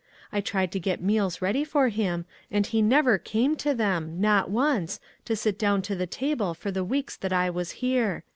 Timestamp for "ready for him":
1.43-2.25